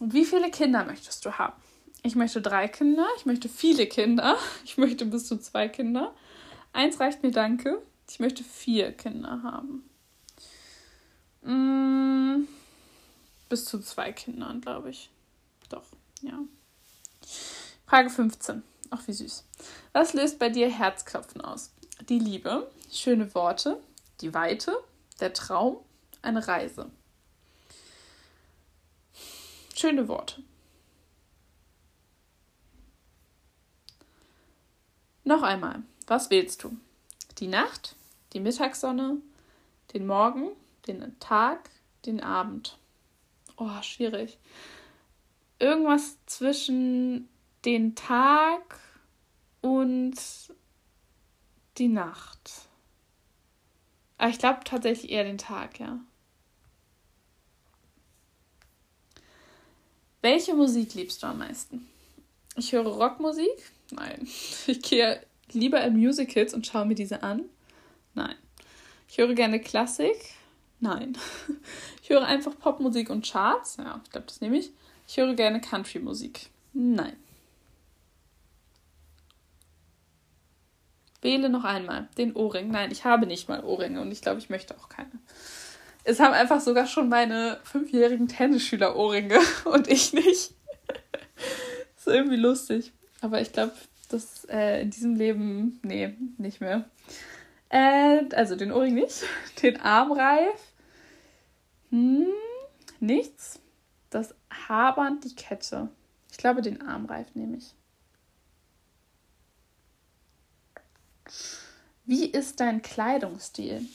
Wie 0.00 0.24
viele 0.24 0.50
Kinder 0.50 0.84
möchtest 0.84 1.24
du 1.26 1.32
haben? 1.32 1.60
Ich 2.02 2.16
möchte 2.16 2.40
drei 2.40 2.68
Kinder, 2.68 3.06
ich 3.18 3.26
möchte 3.26 3.50
viele 3.50 3.86
Kinder, 3.86 4.38
ich 4.64 4.78
möchte 4.78 5.04
bis 5.04 5.26
zu 5.26 5.38
zwei 5.38 5.68
Kinder. 5.68 6.14
Eins 6.72 6.98
reicht 7.00 7.22
mir, 7.22 7.30
danke. 7.30 7.82
Ich 8.08 8.18
möchte 8.18 8.42
vier 8.42 8.92
Kinder 8.92 9.42
haben. 9.42 9.88
Mm, 11.42 12.48
bis 13.48 13.66
zu 13.66 13.78
zwei 13.80 14.12
Kindern, 14.12 14.60
glaube 14.60 14.90
ich. 14.90 15.10
Doch, 15.68 15.84
ja. 16.22 16.38
Frage 17.86 18.08
15. 18.08 18.62
Ach, 18.90 19.06
wie 19.06 19.12
süß. 19.12 19.44
Was 19.92 20.14
löst 20.14 20.38
bei 20.38 20.48
dir 20.48 20.70
Herzklopfen 20.70 21.40
aus? 21.40 21.72
Die 22.08 22.18
Liebe, 22.18 22.70
schöne 22.90 23.32
Worte, 23.34 23.80
die 24.22 24.32
Weite, 24.32 24.76
der 25.20 25.34
Traum, 25.34 25.76
eine 26.22 26.48
Reise. 26.48 26.90
Schöne 29.80 30.08
Worte. 30.08 30.42
Noch 35.24 35.42
einmal, 35.42 35.82
was 36.06 36.28
wählst 36.28 36.62
du? 36.64 36.76
Die 37.38 37.46
Nacht, 37.46 37.96
die 38.34 38.40
Mittagssonne, 38.40 39.22
den 39.94 40.06
Morgen, 40.06 40.50
den 40.86 41.18
Tag, 41.18 41.70
den 42.04 42.22
Abend. 42.22 42.76
Oh, 43.56 43.80
schwierig. 43.80 44.36
Irgendwas 45.58 46.18
zwischen 46.26 47.30
den 47.64 47.94
Tag 47.94 48.78
und 49.62 50.14
die 51.78 51.88
Nacht. 51.88 52.68
Aber 54.18 54.28
ich 54.28 54.38
glaube 54.38 54.60
tatsächlich 54.64 55.10
eher 55.10 55.24
den 55.24 55.38
Tag, 55.38 55.80
ja. 55.80 56.00
Welche 60.22 60.54
Musik 60.54 60.94
liebst 60.94 61.22
du 61.22 61.26
am 61.28 61.38
meisten? 61.38 61.88
Ich 62.56 62.72
höre 62.72 62.86
Rockmusik? 62.86 63.72
Nein. 63.90 64.26
Ich 64.66 64.82
gehe 64.82 65.20
lieber 65.52 65.82
in 65.82 65.96
Musicals 65.96 66.54
und 66.54 66.66
schaue 66.66 66.86
mir 66.86 66.94
diese 66.94 67.22
an? 67.22 67.44
Nein. 68.14 68.36
Ich 69.08 69.18
höre 69.18 69.34
gerne 69.34 69.60
Klassik? 69.60 70.34
Nein. 70.80 71.16
Ich 72.02 72.16
höre 72.16 72.26
einfach 72.26 72.58
Popmusik 72.58 73.08
und 73.08 73.24
Charts? 73.24 73.76
Ja, 73.76 74.00
ich 74.04 74.10
glaube, 74.10 74.26
das 74.26 74.40
nehme 74.40 74.58
ich. 74.58 74.72
Ich 75.06 75.16
höre 75.16 75.34
gerne 75.34 75.60
Country-Musik? 75.60 76.48
Nein. 76.72 77.16
Wähle 81.22 81.48
noch 81.48 81.62
einmal 81.62 82.08
den 82.18 82.34
Ohrring. 82.34 82.72
Nein, 82.72 82.90
ich 82.90 83.04
habe 83.04 83.26
nicht 83.26 83.48
mal 83.48 83.62
Ohrringe 83.62 84.00
und 84.00 84.10
ich 84.10 84.22
glaube, 84.22 84.40
ich 84.40 84.50
möchte 84.50 84.76
auch 84.76 84.88
keine. 84.88 85.12
Es 86.04 86.20
haben 86.20 86.32
einfach 86.32 86.60
sogar 86.60 86.86
schon 86.86 87.08
meine 87.08 87.60
fünfjährigen 87.64 88.28
Tennisschüler 88.28 88.96
Ohrringe 88.96 89.38
und 89.64 89.88
ich 89.88 90.12
nicht. 90.12 90.54
ist 91.96 92.06
irgendwie 92.06 92.36
lustig. 92.36 92.92
Aber 93.20 93.40
ich 93.40 93.52
glaube, 93.52 93.72
das 94.08 94.44
äh, 94.46 94.82
in 94.82 94.90
diesem 94.90 95.14
Leben, 95.14 95.78
nee, 95.82 96.16
nicht 96.38 96.60
mehr. 96.60 96.88
Äh, 97.68 98.24
also 98.34 98.56
den 98.56 98.72
Ohrring 98.72 98.94
nicht. 98.94 99.22
Den 99.62 99.80
Armreif. 99.80 100.58
Hm, 101.90 102.26
nichts. 102.98 103.60
Das 104.10 104.34
Haarband, 104.50 105.24
die 105.24 105.34
Kette. 105.34 105.88
Ich 106.30 106.38
glaube, 106.38 106.62
den 106.62 106.82
Armreif 106.82 107.34
nehme 107.34 107.58
ich. 107.58 107.74
Wie 112.04 112.26
ist 112.26 112.58
dein 112.58 112.82
Kleidungsstil? 112.82 113.86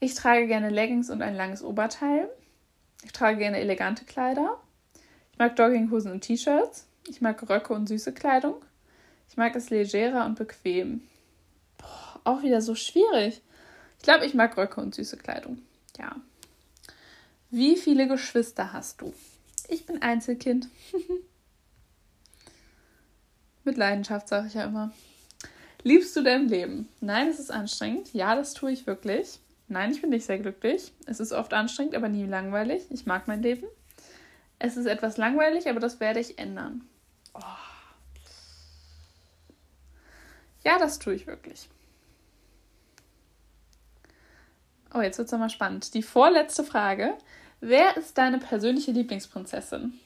Ich 0.00 0.14
trage 0.14 0.46
gerne 0.46 0.70
Leggings 0.70 1.10
und 1.10 1.22
ein 1.22 1.34
langes 1.34 1.62
Oberteil. 1.62 2.28
Ich 3.04 3.12
trage 3.12 3.38
gerne 3.38 3.58
elegante 3.58 4.04
Kleider. 4.04 4.60
Ich 5.32 5.38
mag 5.38 5.58
Jogginghosen 5.58 6.12
und 6.12 6.20
T-Shirts. 6.20 6.86
Ich 7.08 7.20
mag 7.20 7.48
Röcke 7.48 7.72
und 7.72 7.88
süße 7.88 8.12
Kleidung. 8.12 8.56
Ich 9.28 9.36
mag 9.36 9.56
es 9.56 9.70
legerer 9.70 10.24
und 10.26 10.38
bequem. 10.38 11.02
Boah, 11.78 12.20
auch 12.24 12.42
wieder 12.42 12.60
so 12.60 12.74
schwierig. 12.74 13.40
Ich 13.98 14.04
glaube, 14.04 14.24
ich 14.24 14.34
mag 14.34 14.56
Röcke 14.56 14.80
und 14.80 14.94
süße 14.94 15.16
Kleidung. 15.16 15.62
Ja. 15.98 16.16
Wie 17.50 17.76
viele 17.76 18.06
Geschwister 18.06 18.72
hast 18.72 19.00
du? 19.00 19.12
Ich 19.68 19.86
bin 19.86 20.02
Einzelkind. 20.02 20.68
Mit 23.64 23.76
Leidenschaft, 23.76 24.28
sage 24.28 24.46
ich 24.46 24.54
ja 24.54 24.64
immer. 24.64 24.92
Liebst 25.82 26.14
du 26.16 26.22
dein 26.22 26.48
Leben? 26.48 26.88
Nein, 27.00 27.28
es 27.28 27.38
ist 27.38 27.50
anstrengend. 27.50 28.12
Ja, 28.12 28.34
das 28.34 28.54
tue 28.54 28.72
ich 28.72 28.86
wirklich. 28.86 29.40
Nein, 29.68 29.92
ich 29.92 30.00
bin 30.00 30.10
nicht 30.10 30.24
sehr 30.24 30.38
glücklich. 30.38 30.92
Es 31.06 31.20
ist 31.20 31.32
oft 31.32 31.52
anstrengend, 31.52 31.94
aber 31.94 32.08
nie 32.08 32.24
langweilig. 32.24 32.86
Ich 32.90 33.04
mag 33.04 33.28
mein 33.28 33.42
Leben. 33.42 33.66
Es 34.58 34.76
ist 34.76 34.86
etwas 34.86 35.18
langweilig, 35.18 35.68
aber 35.68 35.78
das 35.78 36.00
werde 36.00 36.20
ich 36.20 36.38
ändern. 36.38 36.88
Oh. 37.34 37.40
Ja, 40.64 40.78
das 40.78 40.98
tue 40.98 41.14
ich 41.14 41.26
wirklich. 41.26 41.68
Oh, 44.94 45.00
jetzt 45.00 45.18
wird 45.18 45.26
es 45.26 45.32
nochmal 45.32 45.50
spannend. 45.50 45.92
Die 45.94 46.02
vorletzte 46.02 46.64
Frage. 46.64 47.16
Wer 47.60 47.96
ist 47.96 48.16
deine 48.16 48.38
persönliche 48.38 48.92
Lieblingsprinzessin? 48.92 49.98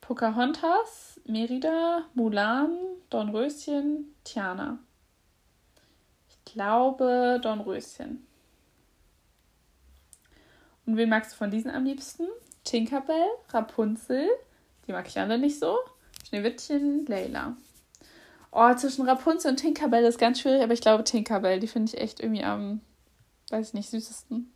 Pocahontas, 0.00 1.20
Merida, 1.24 2.04
Mulan, 2.14 2.76
Dornröschen, 3.10 4.14
Tiana. 4.24 4.78
Glaube 6.52 7.40
Dornröschen. 7.42 8.26
Und 10.86 10.96
wen 10.96 11.08
magst 11.08 11.32
du 11.32 11.36
von 11.36 11.50
diesen 11.50 11.70
am 11.70 11.84
liebsten? 11.84 12.26
Tinkerbell, 12.64 13.26
Rapunzel, 13.50 14.26
die 14.86 14.92
mag 14.92 15.06
ich 15.06 15.18
alle 15.18 15.38
nicht 15.38 15.58
so. 15.58 15.76
Schneewittchen, 16.26 17.04
Layla. 17.06 17.56
Oh, 18.50 18.74
zwischen 18.74 19.06
Rapunzel 19.06 19.50
und 19.50 19.58
Tinkerbell 19.58 20.04
ist 20.04 20.18
ganz 20.18 20.40
schwierig, 20.40 20.62
aber 20.62 20.72
ich 20.72 20.80
glaube 20.80 21.04
Tinkerbell, 21.04 21.60
die 21.60 21.66
finde 21.66 21.92
ich 21.92 22.00
echt 22.00 22.20
irgendwie 22.20 22.44
am, 22.44 22.80
weiß 23.50 23.68
ich 23.68 23.74
nicht, 23.74 23.90
süßesten. 23.90 24.50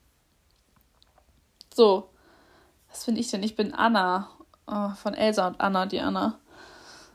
So, 1.74 2.08
was 2.88 3.04
finde 3.04 3.20
ich 3.20 3.30
denn? 3.30 3.42
Ich 3.42 3.56
bin 3.56 3.74
Anna 3.74 4.30
oh, 4.66 4.90
von 4.94 5.14
Elsa 5.14 5.46
und 5.48 5.60
Anna, 5.60 5.86
die 5.86 6.00
Anna. 6.00 6.38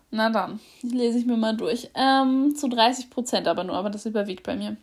Na 0.09 0.29
dann, 0.29 0.59
lese 0.81 1.19
ich 1.19 1.25
mir 1.25 1.37
mal 1.37 1.55
durch. 1.55 1.89
Ähm, 1.93 2.55
zu 2.55 2.69
30 2.69 3.09
Prozent 3.09 3.47
aber 3.47 3.63
nur, 3.63 3.75
aber 3.75 3.89
das 3.89 4.05
überwiegt 4.05 4.43
bei 4.43 4.55
mir. 4.55 4.77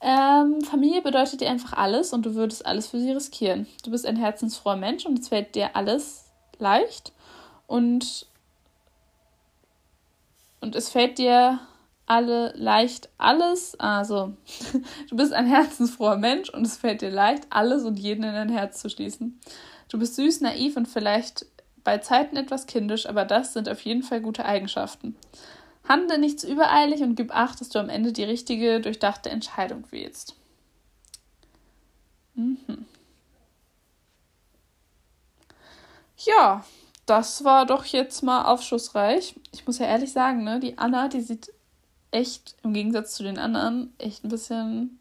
Ähm, 0.00 0.60
Familie 0.62 1.02
bedeutet 1.02 1.40
dir 1.40 1.50
einfach 1.50 1.74
alles 1.74 2.12
und 2.12 2.26
du 2.26 2.34
würdest 2.34 2.64
alles 2.66 2.86
für 2.86 3.00
sie 3.00 3.12
riskieren. 3.12 3.66
Du 3.84 3.90
bist 3.90 4.06
ein 4.06 4.16
herzensfroher 4.16 4.76
Mensch 4.76 5.06
und 5.06 5.18
es 5.18 5.28
fällt 5.28 5.54
dir 5.54 5.76
alles 5.76 6.30
leicht 6.58 7.12
und, 7.66 8.26
und 10.60 10.76
es 10.76 10.88
fällt 10.88 11.18
dir 11.18 11.60
alle 12.06 12.52
leicht 12.56 13.08
alles, 13.16 13.78
also 13.80 14.34
du 15.10 15.16
bist 15.16 15.32
ein 15.32 15.46
herzensfroher 15.46 16.16
Mensch 16.16 16.50
und 16.50 16.66
es 16.66 16.76
fällt 16.76 17.00
dir 17.00 17.10
leicht, 17.10 17.46
alles 17.50 17.84
und 17.84 17.98
jeden 17.98 18.24
in 18.24 18.34
dein 18.34 18.50
Herz 18.50 18.80
zu 18.80 18.90
schließen. 18.90 19.40
Du 19.88 19.98
bist 19.98 20.16
süß, 20.16 20.42
naiv 20.42 20.76
und 20.76 20.86
vielleicht 20.86 21.46
bei 21.84 21.98
Zeiten 21.98 22.36
etwas 22.36 22.66
kindisch, 22.66 23.06
aber 23.06 23.24
das 23.24 23.52
sind 23.52 23.68
auf 23.68 23.82
jeden 23.82 24.02
Fall 24.02 24.20
gute 24.20 24.44
Eigenschaften. 24.44 25.16
Handle 25.86 26.18
nicht 26.18 26.40
zu 26.40 26.50
übereilig 26.50 27.02
und 27.02 27.14
gib 27.14 27.34
Acht, 27.34 27.60
dass 27.60 27.68
du 27.68 27.78
am 27.78 27.90
Ende 27.90 28.12
die 28.12 28.24
richtige, 28.24 28.80
durchdachte 28.80 29.30
Entscheidung 29.30 29.84
wählst. 29.90 30.34
Mhm. 32.34 32.86
Ja, 36.16 36.64
das 37.06 37.44
war 37.44 37.66
doch 37.66 37.84
jetzt 37.84 38.22
mal 38.22 38.46
aufschlussreich. 38.46 39.38
Ich 39.52 39.66
muss 39.66 39.78
ja 39.78 39.86
ehrlich 39.86 40.12
sagen, 40.12 40.42
ne, 40.42 40.58
die 40.58 40.78
Anna, 40.78 41.08
die 41.08 41.20
sieht 41.20 41.52
echt 42.10 42.56
im 42.62 42.72
Gegensatz 42.72 43.14
zu 43.14 43.22
den 43.24 43.38
anderen 43.38 43.92
echt 43.98 44.24
ein 44.24 44.30
bisschen, 44.30 44.98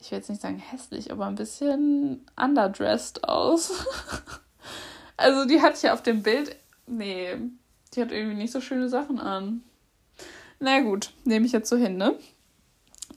ich 0.00 0.10
will 0.10 0.18
jetzt 0.18 0.28
nicht 0.28 0.42
sagen 0.42 0.58
hässlich, 0.58 1.10
aber 1.10 1.26
ein 1.26 1.36
bisschen 1.36 2.26
underdressed 2.36 3.24
aus. 3.24 3.86
also 5.16 5.46
die 5.46 5.60
hat 5.62 5.80
ja 5.82 5.92
auf 5.92 6.02
dem 6.02 6.22
Bild, 6.22 6.56
nee, 6.86 7.36
die 7.94 8.00
hat 8.00 8.12
irgendwie 8.12 8.36
nicht 8.36 8.52
so 8.52 8.60
schöne 8.60 8.88
Sachen 8.88 9.18
an. 9.18 9.62
Na 10.60 10.80
gut, 10.80 11.12
nehme 11.24 11.46
ich 11.46 11.52
jetzt 11.52 11.68
so 11.68 11.76
hin, 11.76 11.96
ne? 11.96 12.18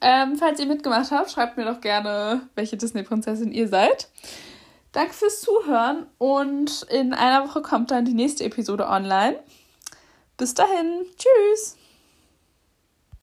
Ähm, 0.02 0.36
falls 0.38 0.60
ihr 0.60 0.66
mitgemacht 0.68 1.12
habt, 1.12 1.32
schreibt 1.32 1.58
mir 1.58 1.66
doch 1.66 1.82
gerne, 1.82 2.42
welche 2.56 2.78
Disney-Prinzessin 2.78 3.52
ihr 3.52 3.68
seid. 3.68 4.10
Danke 4.92 5.14
fürs 5.14 5.42
Zuhören 5.42 6.08
und 6.18 6.84
in 6.90 7.14
einer 7.14 7.48
Woche 7.48 7.62
kommt 7.62 7.92
dann 7.92 8.06
die 8.06 8.14
nächste 8.14 8.44
Episode 8.44 8.88
online. 8.88 9.40
Bis 10.38 10.54
dahin, 10.54 11.06
tschüss! 11.18 11.78